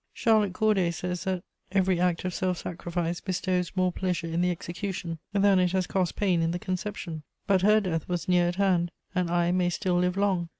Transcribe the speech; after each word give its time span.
Charlotte 0.13 0.53
Corday 0.53 0.89
says 0.89 1.25
that 1.25 1.43
'every 1.71 1.99
act 1.99 2.25
of 2.25 2.33
self 2.33 2.57
sacrifice 2.57 3.21
bestows 3.21 3.71
more 3.75 3.91
pleasure 3.91 4.25
in 4.25 4.41
the 4.41 4.49
execution 4.49 5.19
than 5.31 5.59
it 5.59 5.73
has 5.73 5.85
cost 5.85 6.15
pain 6.15 6.41
in 6.41 6.49
the 6.49 6.57
conception;' 6.57 7.21
but 7.45 7.61
her 7.61 7.79
death 7.79 8.09
was 8.09 8.27
near 8.27 8.47
at 8.47 8.55
hand, 8.55 8.89
and 9.13 9.29
I 9.29 9.51
may 9.51 9.69
still 9.69 9.99
live 9.99 10.17
long. 10.17 10.49